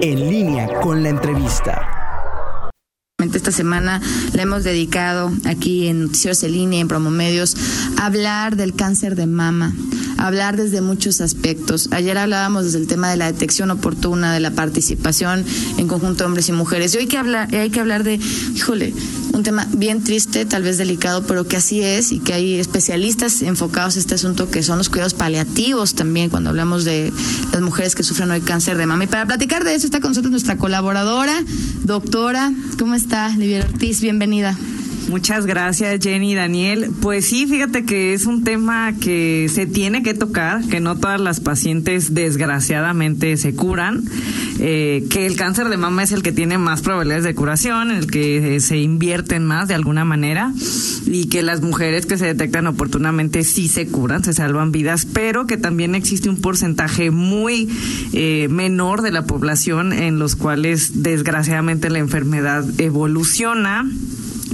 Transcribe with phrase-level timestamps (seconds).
[0.00, 2.70] En línea con la entrevista.
[3.18, 4.00] Esta semana
[4.32, 7.56] la hemos dedicado aquí en Noticieros en línea, en Promomedios,
[7.98, 9.72] a hablar del cáncer de mama,
[10.18, 11.88] hablar desde muchos aspectos.
[11.92, 15.44] Ayer hablábamos desde el tema de la detección oportuna, de la participación
[15.78, 16.94] en conjunto de hombres y mujeres.
[16.94, 18.20] Y hoy que hablar, hay que hablar de,
[18.54, 18.94] híjole,
[19.32, 23.42] un tema bien triste, tal vez delicado, pero que así es y que hay especialistas
[23.42, 27.12] enfocados en este asunto que son los cuidados paliativos también cuando hablamos de
[27.52, 29.04] las mujeres que sufren hoy cáncer de mama.
[29.04, 31.42] Y para platicar de eso está con nosotros nuestra colaboradora,
[31.82, 33.28] doctora, ¿cómo está?
[33.36, 34.56] Livier Ortiz, bienvenida.
[35.08, 36.90] Muchas gracias Jenny y Daniel.
[37.00, 41.20] Pues sí, fíjate que es un tema que se tiene que tocar, que no todas
[41.20, 44.02] las pacientes desgraciadamente se curan,
[44.60, 48.06] eh, que el cáncer de mama es el que tiene más probabilidades de curación, el
[48.10, 50.52] que se invierten más de alguna manera
[51.06, 55.46] y que las mujeres que se detectan oportunamente sí se curan, se salvan vidas, pero
[55.46, 57.68] que también existe un porcentaje muy
[58.12, 63.86] eh, menor de la población en los cuales desgraciadamente la enfermedad evoluciona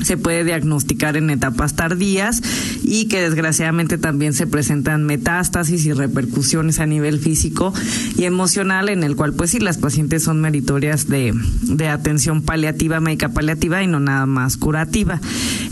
[0.02, 2.42] se puede diagnosticar en etapas tardías
[2.82, 7.72] y que desgraciadamente también se presentan metástasis y repercusiones a nivel físico
[8.16, 13.00] y emocional en el cual pues sí las pacientes son meritorias de, de atención paliativa,
[13.00, 15.20] médica paliativa y no nada más curativa.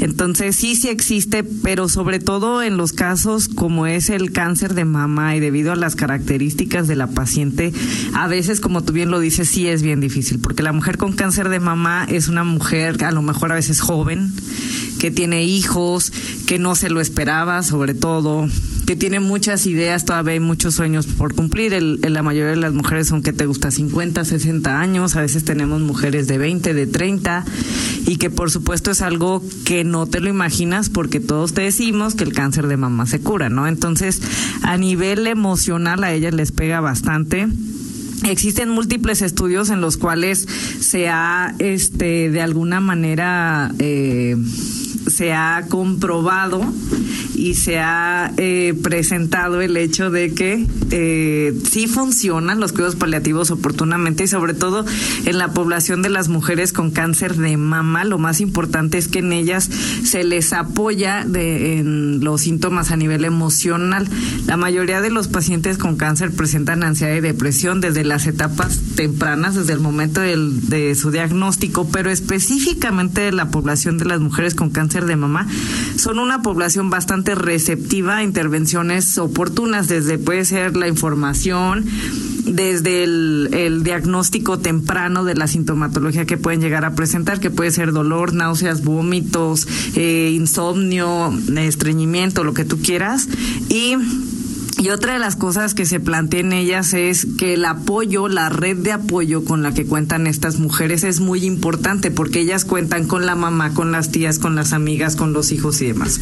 [0.01, 4.85] Entonces sí, sí existe, pero sobre todo en los casos como es el cáncer de
[4.85, 7.73] mama y debido a las características de la paciente,
[8.15, 11.13] a veces como tú bien lo dices, sí es bien difícil, porque la mujer con
[11.13, 14.18] cáncer de mama es una mujer a lo mejor a veces joven,
[14.99, 16.13] que tiene hijos,
[16.47, 18.49] que no se lo esperaba, sobre todo,
[18.87, 21.75] que tiene muchas ideas, todavía hay muchos sueños por cumplir.
[21.75, 25.45] El, la mayoría de las mujeres son que te gusta 50, 60 años, a veces
[25.45, 27.45] tenemos mujeres de 20, de 30,
[28.07, 32.15] y que por supuesto es algo que no te lo imaginas porque todos te decimos
[32.15, 33.67] que el cáncer de mamá se cura, ¿no?
[33.67, 34.23] Entonces,
[34.63, 37.47] a nivel emocional a ellas les pega bastante
[38.25, 40.47] Existen múltiples estudios en los cuales
[40.81, 44.37] se ha, este, de alguna manera, eh,
[45.09, 46.61] se ha comprobado
[47.35, 53.51] y se ha eh, presentado el hecho de que eh, sí funcionan los cuidados paliativos
[53.51, 54.85] oportunamente y sobre todo
[55.25, 59.21] en la población de las mujeres con cáncer de mama, lo más importante es que
[59.21, 59.71] en ellas
[60.03, 64.09] se les apoya en los síntomas a nivel emocional.
[64.47, 69.55] La mayoría de los pacientes con cáncer presentan ansiedad y depresión desde las etapas tempranas,
[69.55, 74.71] desde el momento del, de su diagnóstico, pero específicamente la población de las mujeres con
[74.71, 75.47] cáncer de mama
[75.97, 81.85] son una población bastante receptiva a intervenciones oportunas, desde puede ser la información,
[82.45, 87.93] desde el, diagnóstico temprano de la sintomatología que pueden llegar a presentar, que puede ser
[87.93, 93.29] dolor, náuseas, vómitos, eh, insomnio, estreñimiento, lo que tú quieras,
[93.69, 93.97] y
[94.79, 98.49] y otra de las cosas que se plantea en ellas es que el apoyo, la
[98.49, 103.07] red de apoyo con la que cuentan estas mujeres es muy importante porque ellas cuentan
[103.07, 106.21] con la mamá, con las tías, con las amigas, con los hijos y demás.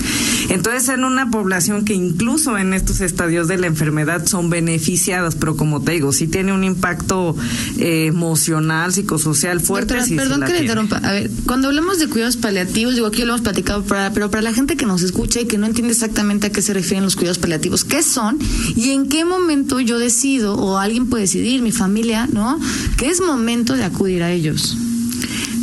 [0.49, 5.57] Entonces, en una población que incluso en estos estadios de la enfermedad son beneficiadas, pero
[5.57, 7.37] como te digo, sí tiene un impacto
[7.79, 9.97] eh, emocional, psicosocial fuerte.
[10.17, 10.97] perdón que le interrumpa.
[10.99, 13.85] A ver, cuando hablamos de cuidados paliativos, digo, aquí lo hemos platicado,
[14.15, 16.73] pero para la gente que nos escucha y que no entiende exactamente a qué se
[16.73, 18.46] refieren los cuidados paliativos, ¿qué son?
[18.75, 22.59] Y en qué momento yo decido, o alguien puede decidir, mi familia, ¿no?
[22.99, 24.77] Que es momento de acudir a ellos.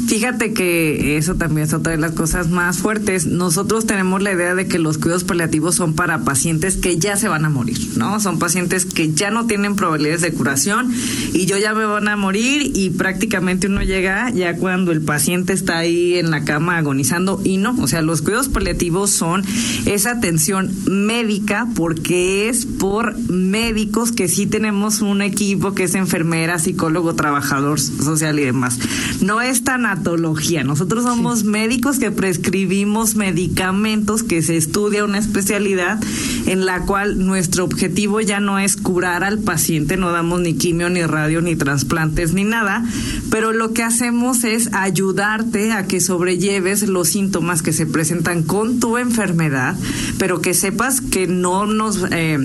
[0.07, 3.25] Fíjate que eso también es otra de las cosas más fuertes.
[3.25, 7.27] Nosotros tenemos la idea de que los cuidados paliativos son para pacientes que ya se
[7.27, 8.19] van a morir, ¿no?
[8.19, 10.93] Son pacientes que ya no tienen probabilidades de curación
[11.33, 15.53] y yo ya me van a morir y prácticamente uno llega ya cuando el paciente
[15.53, 19.43] está ahí en la cama agonizando y no, o sea, los cuidados paliativos son
[19.85, 26.59] esa atención médica porque es por médicos que sí tenemos un equipo que es enfermera,
[26.59, 28.79] psicólogo, trabajador social y demás.
[29.21, 35.99] No es tan nosotros somos médicos que prescribimos medicamentos, que se estudia una especialidad
[36.45, 40.89] en la cual nuestro objetivo ya no es curar al paciente, no damos ni quimio,
[40.89, 42.83] ni radio, ni trasplantes, ni nada,
[43.29, 48.79] pero lo que hacemos es ayudarte a que sobrelleves los síntomas que se presentan con
[48.79, 49.75] tu enfermedad,
[50.17, 52.03] pero que sepas que no nos...
[52.11, 52.39] Eh,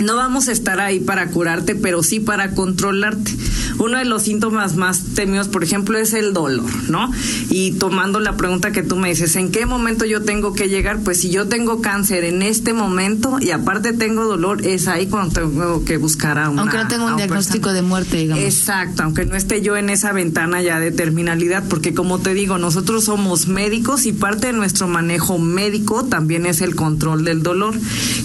[0.00, 3.32] no vamos a estar ahí para curarte, pero sí para controlarte.
[3.78, 7.10] Uno de los síntomas más temidos, por ejemplo, es el dolor, ¿no?
[7.48, 11.00] Y tomando la pregunta que tú me dices, ¿en qué momento yo tengo que llegar?
[11.00, 15.32] Pues si yo tengo cáncer en este momento y aparte tengo dolor, es ahí cuando
[15.32, 18.44] tengo que buscar a una Aunque no tengo un diagnóstico de muerte, digamos.
[18.44, 22.58] Exacto, aunque no esté yo en esa ventana ya de terminalidad, porque como te digo,
[22.58, 27.74] nosotros somos médicos y parte de nuestro manejo médico también es el control del dolor,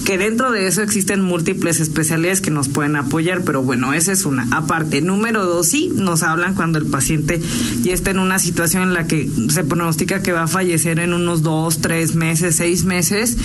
[0.06, 4.12] que dentro de eso existen múltiples múltiples especialidades que nos pueden apoyar, pero bueno, esa
[4.12, 4.48] es una.
[4.52, 7.42] Aparte, número dos, sí, nos hablan cuando el paciente
[7.82, 11.14] ya está en una situación en la que se pronostica que va a fallecer en
[11.14, 13.38] unos dos, tres meses, seis meses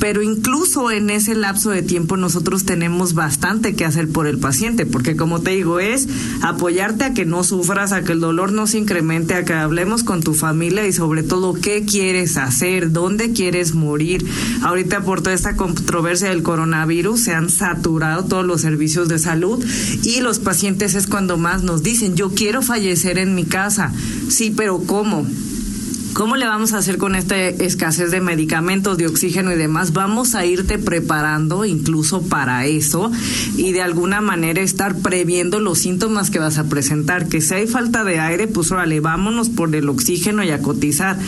[0.00, 4.86] pero incluso en ese lapso de tiempo nosotros tenemos bastante que hacer por el paciente,
[4.86, 6.08] porque como te digo, es
[6.42, 10.04] apoyarte a que no sufras, a que el dolor no se incremente, a que hablemos
[10.04, 14.26] con tu familia y sobre todo qué quieres hacer, dónde quieres morir.
[14.62, 19.64] Ahorita por toda esta controversia del coronavirus se han saturado todos los servicios de salud
[20.02, 23.92] y los pacientes es cuando más nos dicen, yo quiero fallecer en mi casa.
[24.28, 25.26] Sí, pero ¿cómo?
[26.14, 29.92] ¿Cómo le vamos a hacer con esta escasez de medicamentos, de oxígeno y demás?
[29.92, 33.10] Vamos a irte preparando incluso para eso
[33.56, 37.28] y de alguna manera estar previendo los síntomas que vas a presentar.
[37.28, 41.18] Que si hay falta de aire, pues órale, vámonos por el oxígeno y a cotizar.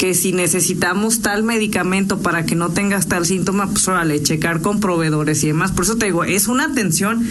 [0.00, 4.80] Que si necesitamos tal medicamento para que no tengas tal síntoma, pues órale, checar con
[4.80, 5.70] proveedores y demás.
[5.70, 7.24] Por eso te digo, es una atención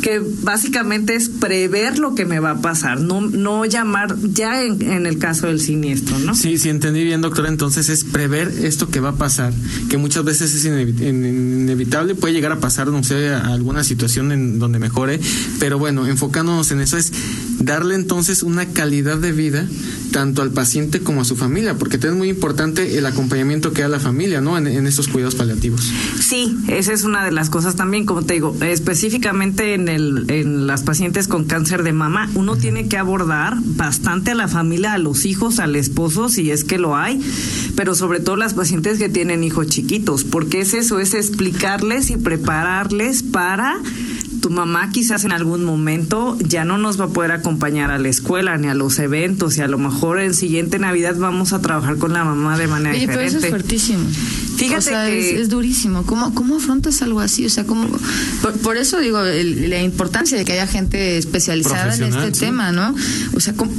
[0.00, 5.06] que básicamente es prever lo que me va a pasar, no, no llamar ya en,
[5.06, 6.34] el caso del siniestro, ¿no?
[6.34, 7.48] Sí, sí, entendí bien, doctora.
[7.48, 9.52] Entonces es prever esto que va a pasar,
[9.88, 14.78] que muchas veces es inevitable, puede llegar a pasar, no sé, alguna situación en donde
[14.78, 15.20] mejore,
[15.58, 17.12] pero bueno, enfocándonos en eso es
[17.58, 19.66] darle entonces una calidad de vida
[20.10, 23.88] tanto al paciente como a su familia, porque es muy importante el acompañamiento que da
[23.88, 24.56] la familia, ¿no?
[24.56, 25.90] En, en estos cuidados paliativos.
[26.20, 30.82] Sí, esa es una de las cosas también, como te digo, específicamente en en las
[30.82, 35.24] pacientes con cáncer de mama, uno tiene que abordar bastante a la familia, a los
[35.24, 37.20] hijos, al esposo, si es que lo hay,
[37.76, 42.16] pero sobre todo las pacientes que tienen hijos chiquitos, porque es eso, es explicarles y
[42.16, 43.78] prepararles para
[44.40, 48.08] tu mamá quizás en algún momento ya no nos va a poder acompañar a la
[48.08, 51.96] escuela ni a los eventos y a lo mejor en siguiente Navidad vamos a trabajar
[51.98, 53.26] con la mamá de manera Oye, diferente.
[53.26, 54.04] Pero eso es fuertísimo.
[54.56, 56.04] Fíjate que es, durísimo.
[56.04, 57.46] ¿Cómo, ¿Cómo afrontas algo así?
[57.46, 57.88] O sea, ¿cómo,
[58.62, 62.94] por, eso digo la importancia de que haya gente especializada en este tema, ¿no?
[63.34, 63.72] O sea, ¿cómo,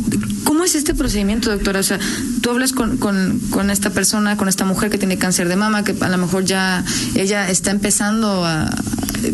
[0.44, 1.80] ¿cómo, es este procedimiento, doctora?
[1.80, 2.00] O sea,
[2.42, 5.84] tú hablas con, con, con esta persona, con esta mujer que tiene cáncer de mama,
[5.84, 6.84] que a lo mejor ya
[7.16, 8.70] ella está empezando a,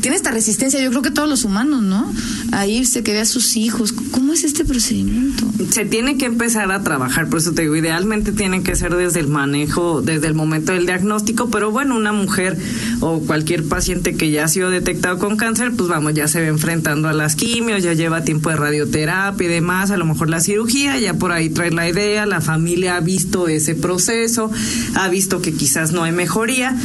[0.01, 2.11] tiene esta resistencia, yo creo que todos los humanos, ¿no?
[2.51, 3.93] A irse, que vea a sus hijos.
[4.11, 5.45] ¿Cómo es este procedimiento?
[5.71, 9.19] Se tiene que empezar a trabajar, por eso te digo, idealmente tiene que ser desde
[9.19, 12.57] el manejo, desde el momento del diagnóstico, pero bueno, una mujer
[12.99, 16.47] o cualquier paciente que ya ha sido detectado con cáncer, pues vamos, ya se ve
[16.47, 20.39] enfrentando a las quimios, ya lleva tiempo de radioterapia y demás, a lo mejor la
[20.39, 24.51] cirugía, ya por ahí trae la idea, la familia ha visto ese proceso,
[24.95, 26.75] ha visto que quizás no hay mejoría,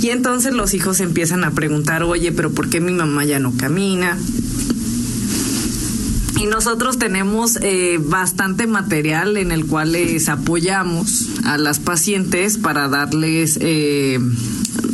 [0.00, 3.52] y entonces los hijos empiezan a preguntar, oye, pero ¿por qué mi mamá ya no
[3.56, 4.16] camina?
[6.38, 12.88] Y nosotros tenemos eh, bastante material en el cual les apoyamos a las pacientes para
[12.88, 14.20] darles eh,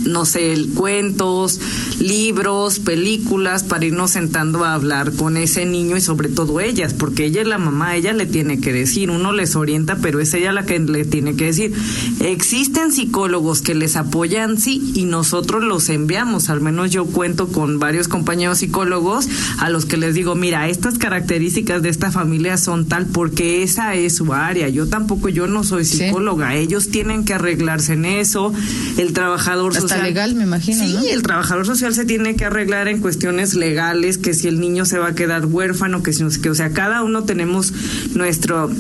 [0.04, 1.60] no sé, cuentos,
[1.98, 7.26] libros, películas, para irnos sentando a hablar con ese niño y sobre todo ellas, porque
[7.26, 10.52] ella es la mamá, ella le tiene que decir, uno les orienta, pero es ella
[10.52, 11.72] la que le tiene que decir.
[12.20, 17.78] Existen psicólogos que les apoyan, sí, y nosotros los enviamos, al menos yo cuento con
[17.78, 19.28] varios compañeros psicólogos
[19.58, 23.94] a los que les digo, mira, estas características de esta familia son tal porque esa
[23.94, 28.52] es su área, yo tampoco, yo no soy psicóloga, ellos tienen que arreglarse en eso,
[28.98, 30.85] el trabajador legal, me imagino.
[30.85, 34.85] Sí, el trabajador social se tiene que arreglar en cuestiones legales, que si el niño
[34.85, 37.73] se va a quedar huérfano, que si que, o sea, cada uno tenemos
[38.14, 38.70] nuestro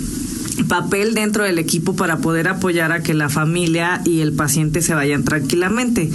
[0.68, 4.94] papel dentro del equipo para poder apoyar a que la familia y el paciente se
[4.94, 6.10] vayan tranquilamente.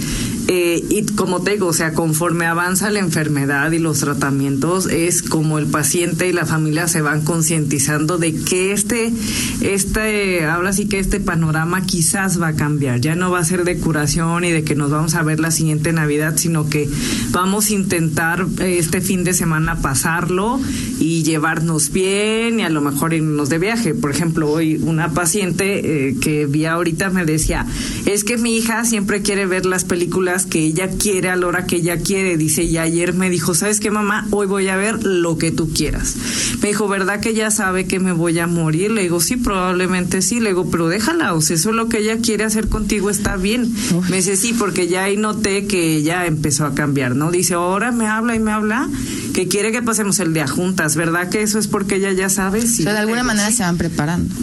[0.48, 5.22] Eh, y como te digo, o sea, conforme avanza la enfermedad y los tratamientos, es
[5.22, 9.12] como el paciente y la familia se van concientizando de que este,
[9.60, 13.00] este, ahora sí que este panorama quizás va a cambiar.
[13.00, 15.50] Ya no va a ser de curación y de que nos vamos a ver la
[15.50, 16.88] siguiente Navidad, sino que
[17.30, 20.60] vamos a intentar eh, este fin de semana pasarlo
[20.98, 23.94] y llevarnos bien y a lo mejor irnos de viaje.
[23.94, 27.66] Por ejemplo, hoy una paciente eh, que vi ahorita me decía,
[28.06, 31.66] es que mi hija siempre quiere ver las películas que ella quiere a la hora
[31.66, 32.36] que ella quiere.
[32.36, 34.26] Dice, y ayer me dijo, ¿sabes qué, mamá?
[34.30, 36.16] Hoy voy a ver lo que tú quieras.
[36.62, 38.90] Me dijo, ¿verdad que ella sabe que me voy a morir?
[38.90, 40.40] Le digo, sí, probablemente sí.
[40.40, 43.36] Le digo, pero déjala, o sea, eso es lo que ella quiere hacer contigo, está
[43.36, 43.72] bien.
[44.08, 47.30] Me dice, sí, porque ya ahí noté que ella empezó a cambiar, ¿no?
[47.30, 48.88] Dice, ahora me habla y me habla
[49.34, 52.62] que quiere que pasemos el día juntas, ¿verdad que eso es porque ella ya sabe?
[52.62, 54.34] Sí, o sea, de alguna manera se van preparando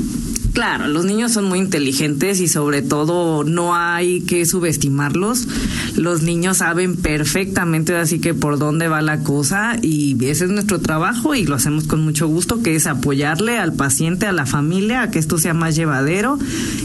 [0.57, 5.47] Claro, los niños son muy inteligentes y sobre todo no hay que subestimarlos.
[5.95, 10.79] Los niños saben perfectamente así que por dónde va la cosa y ese es nuestro
[10.79, 15.03] trabajo y lo hacemos con mucho gusto, que es apoyarle al paciente, a la familia,
[15.03, 16.39] a que esto sea más llevadero.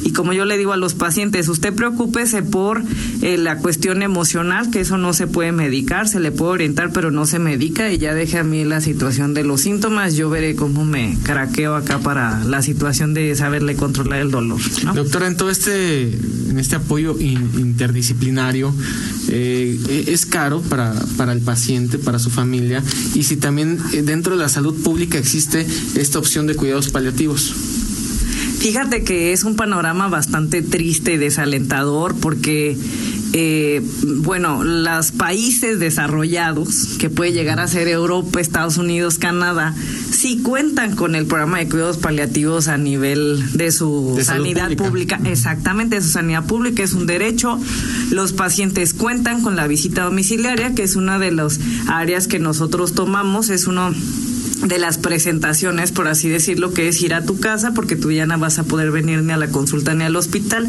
[0.05, 2.83] Y como yo le digo a los pacientes, usted preocúpese por
[3.23, 7.11] eh, la cuestión emocional, que eso no se puede medicar, se le puede orientar, pero
[7.11, 10.57] no se medica y ya deje a mí la situación de los síntomas, yo veré
[10.57, 14.61] cómo me craqueo acá para la situación de saber le controlar el dolor.
[14.95, 18.75] Doctora, en todo este, en este apoyo interdisciplinario,
[19.29, 22.83] eh, es caro para, para el paciente, para su familia,
[23.15, 27.55] y si también eh, dentro de la salud pública existe esta opción de cuidados paliativos.
[28.59, 32.77] Fíjate que es un panorama bastante triste y desalentador porque
[33.35, 39.75] eh, bueno, los países desarrollados, que puede llegar a ser Europa, Estados Unidos, Canadá,
[40.11, 45.19] sí cuentan con el programa de cuidados paliativos a nivel de su sanidad pública.
[45.25, 47.59] Exactamente, su sanidad pública es un derecho.
[48.11, 51.59] Los pacientes cuentan con la visita domiciliaria, que es una de las
[51.89, 53.93] áreas que nosotros tomamos, es uno
[54.63, 58.27] de las presentaciones, por así decirlo, que es ir a tu casa porque tú ya
[58.27, 60.69] no vas a poder venir ni a la consulta ni al hospital.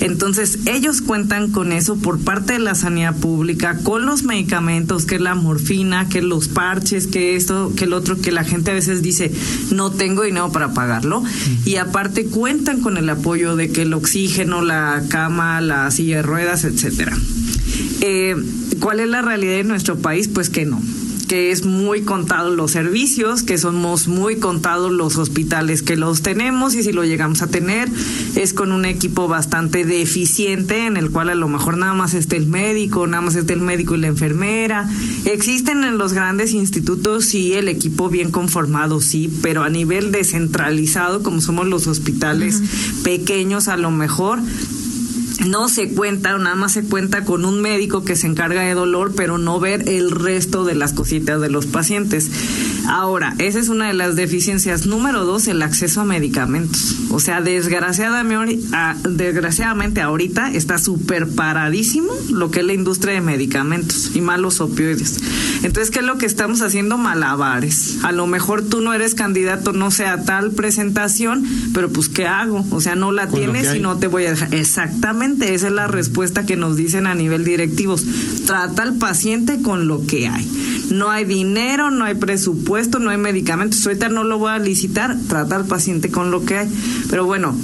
[0.00, 5.16] Entonces, ellos cuentan con eso por parte de la sanidad pública, con los medicamentos, que
[5.16, 8.74] es la morfina, que los parches, que esto, que el otro, que la gente a
[8.74, 9.30] veces dice,
[9.70, 11.22] no tengo dinero para pagarlo.
[11.64, 16.22] Y aparte cuentan con el apoyo de que el oxígeno, la cama, la silla de
[16.22, 17.16] ruedas, etcétera.
[18.00, 18.36] Eh,
[18.80, 20.28] ¿Cuál es la realidad de nuestro país?
[20.28, 20.80] Pues que no
[21.34, 26.76] que es muy contado los servicios, que somos muy contados los hospitales que los tenemos
[26.76, 27.88] y si lo llegamos a tener
[28.36, 32.36] es con un equipo bastante deficiente en el cual a lo mejor nada más esté
[32.36, 34.88] el médico, nada más esté el médico y la enfermera.
[35.24, 41.24] Existen en los grandes institutos sí el equipo bien conformado, sí, pero a nivel descentralizado
[41.24, 42.62] como somos los hospitales
[43.02, 44.38] pequeños a lo mejor
[45.40, 49.12] no se cuenta, nada más se cuenta con un médico que se encarga de dolor,
[49.16, 52.30] pero no ver el resto de las cositas de los pacientes.
[52.86, 54.86] Ahora, esa es una de las deficiencias.
[54.86, 56.96] Número dos, el acceso a medicamentos.
[57.10, 58.58] O sea, desgraciadamente,
[59.08, 65.20] desgraciadamente ahorita está súper paradísimo lo que es la industria de medicamentos y malos opioides.
[65.62, 66.98] Entonces, ¿qué es lo que estamos haciendo?
[66.98, 67.98] Malabares.
[68.02, 72.26] A lo mejor tú no eres candidato, no sé, a tal presentación, pero pues, ¿qué
[72.26, 72.64] hago?
[72.70, 74.54] O sea, no la tienes y no te voy a dejar.
[74.54, 78.04] Exactamente, esa es la respuesta que nos dicen a nivel directivos.
[78.46, 80.48] Trata al paciente con lo que hay.
[80.90, 83.86] No hay dinero, no hay presupuesto, no hay medicamentos.
[83.86, 86.68] Ahorita no lo voy a licitar, trata al paciente con lo que hay.
[87.08, 87.56] Pero bueno,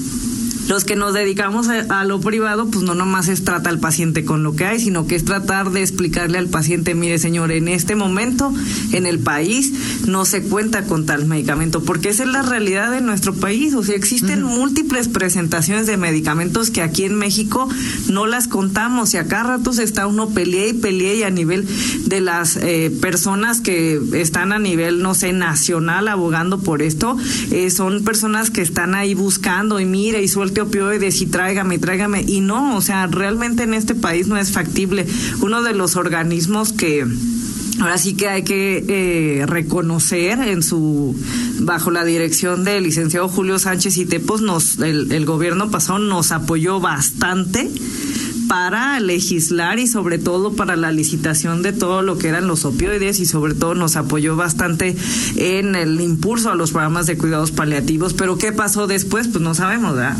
[0.70, 4.44] los que nos dedicamos a, lo privado, pues no nomás es trata al paciente con
[4.44, 7.96] lo que hay, sino que es tratar de explicarle al paciente, mire señor, en este
[7.96, 8.54] momento
[8.92, 9.72] en el país
[10.06, 13.82] no se cuenta con tal medicamento, porque esa es la realidad de nuestro país, o
[13.82, 17.68] sea, existen múltiples presentaciones de medicamentos que aquí en México
[18.08, 21.66] no las contamos y acá ratos está uno pelea y pelea y a nivel
[22.06, 27.16] de las eh, personas que están a nivel, no sé, nacional abogando por esto,
[27.50, 32.24] eh, son personas que están ahí buscando y mire y suelte opioides y tráigame, tráigame.
[32.26, 35.06] Y no, o sea, realmente en este país no es factible.
[35.40, 37.06] Uno de los organismos que
[37.80, 41.16] ahora sí que hay que eh, reconocer en su
[41.60, 46.30] bajo la dirección del licenciado Julio Sánchez y Tepos nos el, el gobierno pasado nos
[46.32, 47.70] apoyó bastante
[48.50, 53.20] para legislar y sobre todo para la licitación de todo lo que eran los opioides
[53.20, 54.96] y sobre todo nos apoyó bastante
[55.36, 58.12] en el impulso a los programas de cuidados paliativos.
[58.12, 59.28] Pero ¿qué pasó después?
[59.28, 60.16] Pues no sabemos, ¿verdad?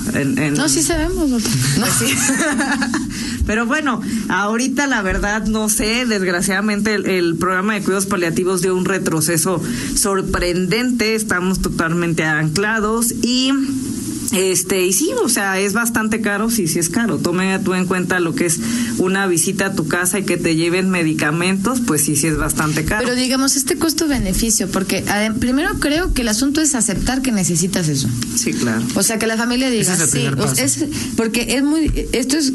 [0.53, 1.29] No, sí sabemos.
[1.29, 1.41] No.
[3.49, 8.77] Pero bueno, ahorita la verdad no sé, desgraciadamente el, el, programa de cuidados paliativos dio
[8.77, 9.61] un retroceso
[9.97, 13.51] sorprendente, estamos totalmente anclados y
[14.33, 17.19] este, y sí, o sea, es bastante caro, sí, sí es caro.
[17.19, 18.61] Tome tú en cuenta lo que es
[18.99, 22.85] una visita a tu casa y que te lleven medicamentos, pues sí, sí es bastante
[22.85, 23.05] caro.
[23.05, 25.05] Pero digamos, este costo-beneficio, porque
[25.39, 28.09] primero creo que el asunto es aceptar que necesitas eso.
[28.37, 28.83] Sí, claro.
[28.95, 30.85] O sea, que la familia diga, sí, es,
[31.17, 32.53] porque es muy, esto es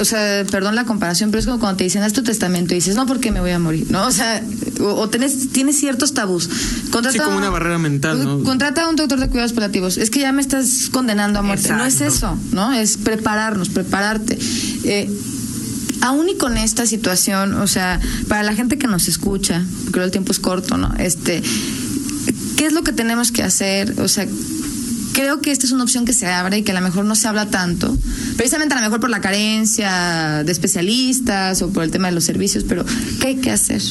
[0.00, 2.76] o sea, perdón la comparación, pero es como cuando te dicen, haz tu testamento y
[2.76, 4.06] dices, no, porque me voy a morir, ¿no?
[4.06, 4.42] O sea,
[4.80, 6.48] o, tienes, ciertos tabús.
[6.90, 8.42] Contrata sí, como una barrera mental, ¿no?
[8.42, 9.98] Contrata a un doctor de cuidados paliativos.
[9.98, 11.72] Es que ya me estás condenando a muerte.
[11.72, 12.72] No es eso, ¿no?
[12.72, 14.38] Es prepararnos, prepararte.
[14.84, 15.10] Eh,
[16.00, 20.10] aún y con esta situación, o sea, para la gente que nos escucha, creo el
[20.10, 20.94] tiempo es corto, ¿no?
[20.98, 21.42] Este,
[22.56, 24.00] ¿qué es lo que tenemos que hacer?
[24.00, 24.26] O sea,
[25.18, 27.14] creo que esta es una opción que se abre y que a lo mejor no
[27.16, 27.96] se habla tanto,
[28.38, 32.24] precisamente a lo mejor por la carencia de especialistas o por el tema de los
[32.24, 32.86] servicios, pero
[33.20, 33.82] ¿qué hay que hacer?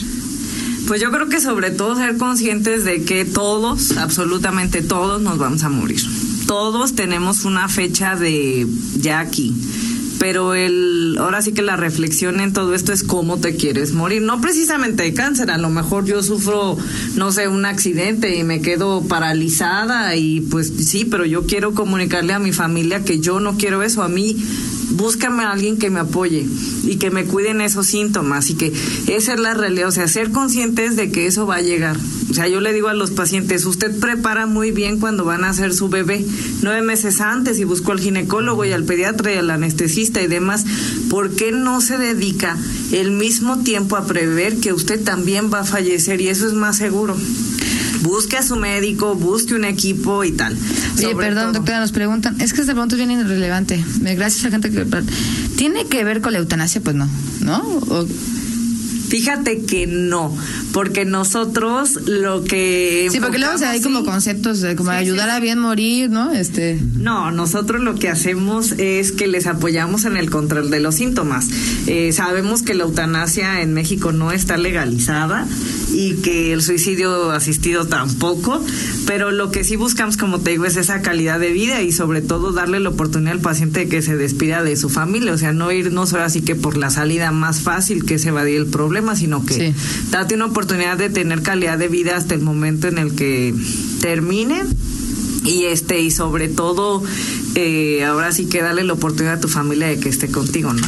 [0.88, 5.62] Pues yo creo que sobre todo ser conscientes de que todos, absolutamente todos, nos vamos
[5.64, 6.02] a morir
[6.48, 9.54] todos tenemos una fecha de ya aquí
[10.20, 14.22] pero el ahora sí que la reflexión en todo esto es cómo te quieres morir,
[14.22, 16.78] no precisamente de cáncer, a lo mejor yo sufro
[17.16, 22.34] no sé, un accidente y me quedo paralizada y pues sí, pero yo quiero comunicarle
[22.34, 24.38] a mi familia que yo no quiero eso, a mí
[24.98, 26.46] búscame a alguien que me apoye
[26.84, 28.74] y que me cuiden esos síntomas y que
[29.08, 31.98] esa es la realidad, o sea, ser conscientes de que eso va a llegar.
[32.30, 35.50] O sea, yo le digo a los pacientes, usted prepara muy bien cuando van a
[35.50, 36.26] hacer su bebé,
[36.62, 40.66] nueve meses antes y buscó al ginecólogo y al pediatra y al anestesista y demás,
[41.10, 42.58] ¿por qué no se dedica
[42.92, 46.78] el mismo tiempo a prever que usted también va a fallecer y eso es más
[46.78, 47.16] seguro?
[48.08, 50.58] Busque a su médico, busque un equipo y tal.
[50.98, 53.84] Oye, perdón, doctora, nos preguntan, es que este pregunta es bien irrelevante.
[54.02, 54.86] Gracias a la gente que...
[55.56, 56.82] ¿Tiene que ver con la eutanasia?
[56.82, 57.08] Pues no,
[57.42, 57.62] ¿no?
[59.18, 60.32] Fíjate que no,
[60.74, 65.58] porque nosotros lo que sí, porque luego hay como conceptos de como ayudar a bien
[65.58, 66.32] morir, ¿no?
[66.34, 66.80] Este.
[66.94, 71.48] No, nosotros lo que hacemos es que les apoyamos en el control de los síntomas.
[71.88, 75.48] Eh, sabemos que la eutanasia en México no está legalizada
[75.92, 78.64] y que el suicidio asistido tampoco,
[79.08, 82.22] pero lo que sí buscamos, como te digo, es esa calidad de vida y sobre
[82.22, 85.54] todo darle la oportunidad al paciente de que se despida de su familia, o sea,
[85.54, 89.07] no irnos ahora sí que por la salida más fácil que es evadir el problema,
[89.16, 89.74] sino que
[90.12, 93.54] date una oportunidad de tener calidad de vida hasta el momento en el que
[94.02, 94.64] termine
[95.46, 97.04] y este y sobre todo
[97.56, 100.86] eh, ahora sí que darle la oportunidad a tu familia de que esté contigo, ¿no?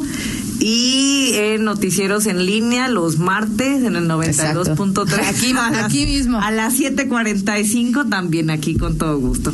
[0.60, 5.20] y en noticieros en línea los martes en el 92.3.
[5.25, 6.39] Aquí, aquí mismo.
[6.39, 9.53] A las 7.45 también aquí con todo gusto.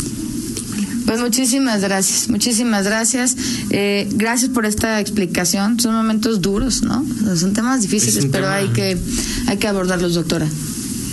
[1.05, 3.35] Pues muchísimas gracias, muchísimas gracias.
[3.69, 5.79] Eh, gracias por esta explicación.
[5.79, 7.05] Son momentos duros, ¿no?
[7.35, 8.97] Son temas difíciles, pero hay que
[9.47, 10.47] hay que abordarlos, doctora.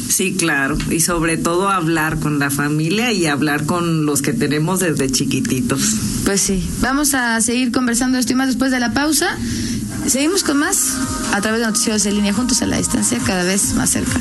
[0.09, 4.81] Sí, claro, y sobre todo hablar con la familia y hablar con los que tenemos
[4.81, 5.95] desde chiquititos.
[6.27, 9.39] Pues sí, vamos a seguir conversando esto y más después de la pausa.
[10.07, 10.99] Seguimos con más
[11.33, 14.21] a través de Noticias en línea, juntos a la distancia, cada vez más cerca.